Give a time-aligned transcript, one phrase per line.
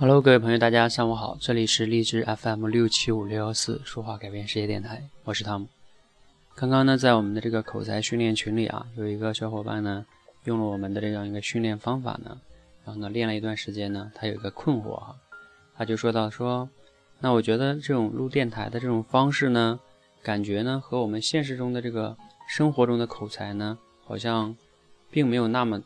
[0.00, 5.66] Hello，各位朋友，大家上午好，这里是荔枝 FM 六七五六幺四说话改变世界电台，我是汤姆。
[6.54, 10.06] 刚刚呢，在我们的这个口才训练群里啊，有一个小伙伴呢，
[10.44, 12.40] 用了我们的这样一个训练方法呢，
[12.84, 15.16] 然后呢，练了一段时间呢，他有一个困惑哈，
[15.76, 16.68] 他就说到说，
[17.18, 19.80] 那我觉得这种录电台的这种方式呢，
[20.22, 22.16] 感觉呢和我们现实中的这个
[22.48, 24.56] 生活中的口才呢，好像
[25.10, 25.82] 并没有那么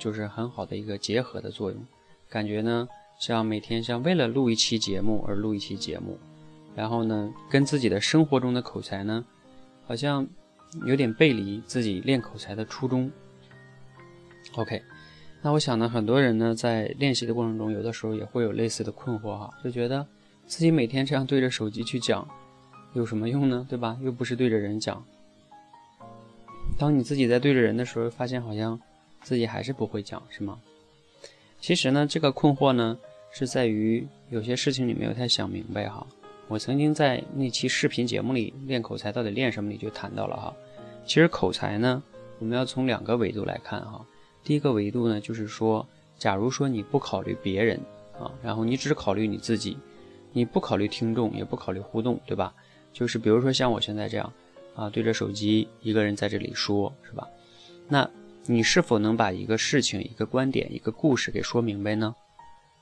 [0.00, 1.80] 就是很好的一个结合的作用，
[2.28, 2.88] 感觉呢。
[3.18, 6.18] 像每天像为了录一期节目而录一期节目，
[6.74, 9.24] 然后呢，跟自己的生活中的口才呢，
[9.86, 10.26] 好像
[10.86, 13.10] 有点背离自己练口才的初衷。
[14.54, 14.82] OK，
[15.42, 20.06] 那我想呢，很多人呢在练习的过程中，有的时候也会有类似的困惑哈，就觉得
[20.46, 22.26] 自己每天这样对着手机去讲，
[22.92, 23.66] 有什么用呢？
[23.68, 23.98] 对吧？
[24.02, 25.02] 又不是对着人讲。
[26.78, 28.78] 当你自己在对着人的时候，发现好像
[29.22, 30.60] 自己还是不会讲，是吗？
[31.66, 32.96] 其实呢，这个困惑呢，
[33.32, 36.06] 是在于有些事情你没有太想明白哈。
[36.46, 40.54] 我曾经在那期视频节目里练口才到底练什么里就谈到了哈。
[41.04, 42.00] 其实口才呢，
[42.38, 44.06] 我们要从两个维度来看哈。
[44.44, 45.84] 第一个维度呢，就是说，
[46.16, 47.80] 假如说你不考虑别人
[48.16, 49.76] 啊，然后你只考虑你自己，
[50.32, 52.54] 你不考虑听众，也不考虑互动，对吧？
[52.92, 54.32] 就是比如说像我现在这样
[54.76, 57.26] 啊，对着手机一个人在这里说，是吧？
[57.88, 58.08] 那。
[58.48, 62.14] 你是否能把一个事情、一个观点、一个故事给说明白呢？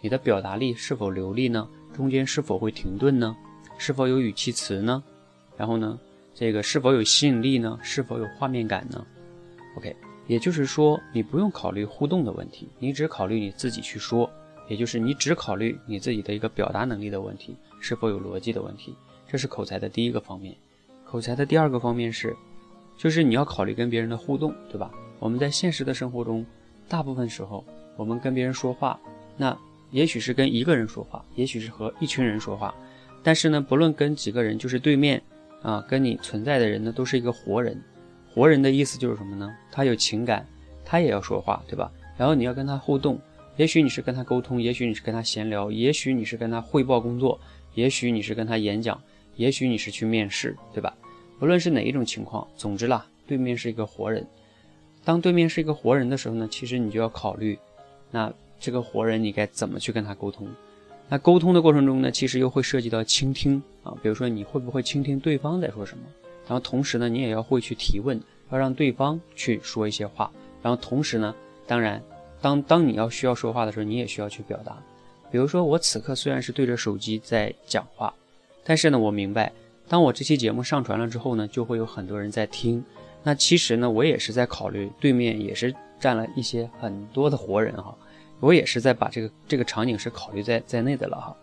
[0.00, 1.68] 你的表达力是否流利呢？
[1.94, 3.36] 中间是否会停顿呢？
[3.78, 5.02] 是否有语气词呢？
[5.56, 5.98] 然后呢，
[6.34, 7.78] 这个是否有吸引力呢？
[7.80, 9.06] 是否有画面感呢
[9.76, 9.94] ？OK，
[10.26, 14.28] 也就是说，你不用考虑互动的问题，你只考虑你自己去说，
[14.68, 18.94] 也就是你只考虑你自己的一个表达能力的问题，是否有逻辑的问题。
[19.28, 20.56] 这是口才的第一个方面。
[21.04, 22.34] 口才的第二个方面是，
[22.98, 24.90] 就是你要考虑跟别人的互动，对吧？
[25.22, 26.44] 我们在现实的生活中，
[26.88, 27.64] 大部分时候，
[27.96, 28.98] 我们跟别人说话，
[29.36, 29.56] 那
[29.92, 32.74] 也许是跟一个人说话，也许是和一群人说话，
[33.22, 35.22] 但是呢，不论跟几个人，就是对面
[35.62, 37.80] 啊，跟你存在的人呢，都是一个活人。
[38.34, 39.48] 活人的意思就是什么呢？
[39.70, 40.44] 他有情感，
[40.84, 41.88] 他也要说话，对吧？
[42.18, 43.16] 然后你要跟他互动，
[43.56, 47.38] 也许你是跟他沟通，也许你是跟他闲聊，也许你是跟他汇报工作，
[47.74, 49.00] 也许你是跟他演讲，
[49.36, 50.92] 也许你是去面试，对吧？
[51.38, 54.26] 不论是哪一种情况，总之啦，对面是一个活人。
[55.04, 57.58] 当对面是一个活人的时候呢，其实你就要考虑，
[58.10, 60.46] 那这个活人你该怎么去跟他沟通？
[61.08, 66.04] 那沟通的过程中呢，其实又会涉及到倾听啊，比如说你会不会倾听对方在说什么？
[66.46, 68.20] 然后同时呢，你也要会去提问，
[68.50, 70.30] 要让对方去说一些话。
[70.62, 71.34] 然后同时呢，
[71.66, 72.00] 当然，
[72.40, 74.76] 当当你要需要说话的时候，你也需要去表达。
[75.30, 78.14] 比如说我此刻虽然是对着手机在讲话，
[78.62, 79.52] 但是呢，我明白，
[79.88, 82.84] 当我这期节目上传了之后呢，就会有很多人在听。
[83.22, 87.96] 那其实呢，我也是在考虑对面也是站了一些很多的活人哈，
[88.40, 91.36] 我也是在把这个这个场景是考虑在在内的了哈。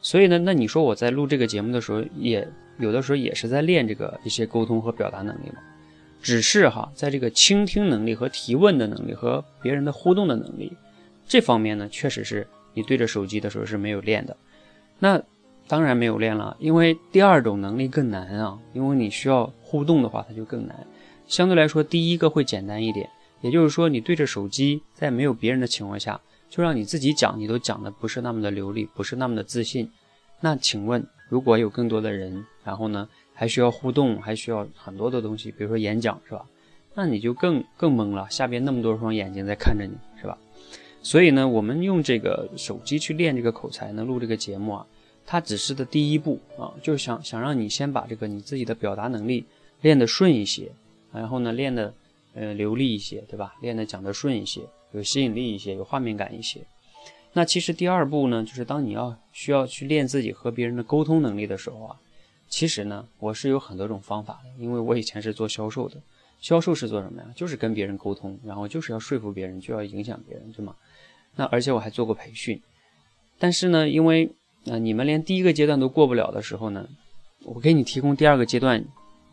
[0.00, 2.46] 所以呢，那你说我在录这个节目的时候，也
[2.78, 5.60] 有的时候也是在练这个一些沟通和表达能力嘛。
[6.22, 10.72] 只是哈，在这个倾听能力和提问的能力和别人的互动的能力
[11.26, 14.36] 这方面呢，确实是你对着手机的时候是没有练的。
[14.98, 15.20] 那
[15.66, 20.86] 当然没有练了，因为第二种能力更难啊，因为你需要互动的话，它就更难。
[21.26, 23.08] 相对来说，第一个会简单一点，
[23.40, 29.90] 也就是说，你对着手机，在没有别人的情况下，就让你自己讲，你都讲的不是那么的流利，不是那么的自信。
[30.40, 36.44] 那请问，如果有更多的人，然后呢，还需要互动，还需要很多的东西，比如说演讲，是吧？
[36.94, 40.38] 那你就更更懵了，下边那么多双眼睛在看着你，是吧？
[41.02, 44.86] 所以呢，我们用这个手机去练这个口才呢，录这个节目啊，
[45.24, 49.44] 它只是的第一步啊，就是想想让你先把这个你自己的表达能力
[49.82, 50.70] 练得顺一些。
[51.16, 51.92] 然后呢，练的
[52.34, 53.54] 呃流利一些，对吧？
[53.60, 54.62] 练的讲的顺一些，
[54.92, 56.60] 有吸引力一些，有画面感一些。
[57.32, 61.96] 那其实第二步呢，就是当你要需要去练自己和别人的沟通能力的时候啊，
[62.48, 65.96] 其实呢，我是有很多种方法的，因为我以前是做销售的。
[66.40, 67.28] 销售是做什么呀？
[67.34, 70.74] 就是跟别人沟通，然后就是要说服别人，就要影响别人，对吗？
[71.34, 72.60] 那而且我还做过培训。
[73.38, 74.30] 但是呢，因为
[74.66, 76.88] 啊，你们连第一个阶段都过不了的时候呢，
[77.42, 78.84] 我给你提供第二个阶段，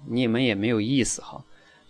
[0.08, 1.44] 你们也没有意思哈。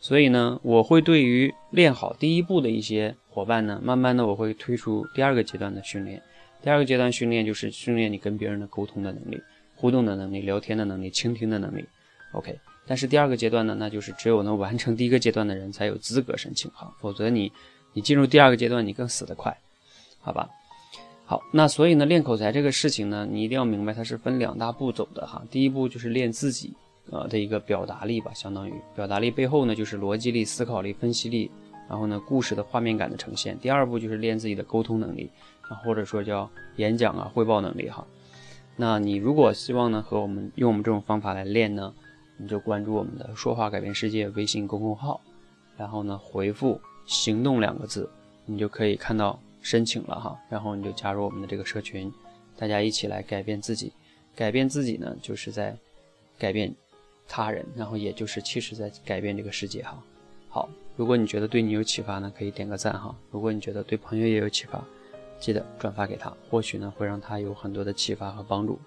[0.04, 6.22] 所以呢，我会对于练好第一步的一些伙伴呢，慢慢的我会推出第二个阶段的训练。
[6.62, 9.42] 第二个阶段训练就是训练你跟别人的沟通的能力、
[9.78, 11.86] 互动的能力、聊天的能力、倾听的能力。
[12.34, 17.50] OK，但是第二个阶段呢，那就是只有能完成第一个阶段的人才有资格申请哈，否则你
[17.94, 19.58] 你进入第二个阶段你更死得快，
[20.20, 20.50] 好吧？
[21.24, 25.42] 好，那所以呢，练口才这个事情呢，你一定要明白它是分两大步走的哈。
[25.50, 26.74] 第一步就是练自己。
[27.10, 31.50] 呃的一个表达力吧，相当于表达力背后呢，就是逻辑力、思考力、分析力，
[31.90, 33.58] 然后呢，故事的画面感的呈现。
[33.60, 35.30] 第二步就是练自己的沟通能力，
[35.62, 38.06] 啊，或者说叫演讲啊、汇报能力哈。
[38.76, 41.94] 那你如果希望呢和我们用我们这种方法来练呢，
[42.38, 45.22] 你就关注我们的“说话改变世界”微信公众号，
[45.78, 48.10] 然后呢回复“行动”两个字，
[48.46, 50.36] 你就可以看到申请了哈。
[50.50, 52.12] 然后你就加入我们的这个社群，
[52.58, 53.94] 大家一起来改变自己。
[54.36, 55.78] 改变自己呢，就是在
[56.40, 56.74] 改变
[57.28, 60.02] 他人，然后也就是其实在改变这个世界哈。
[60.50, 63.16] 好，如果你觉得对你有启发呢，可以点个赞哈。
[63.32, 64.84] 如果你觉得对朋友也有启发，
[65.40, 68.80] 记得转发给他，或许呢会让他有很多的启发和帮助。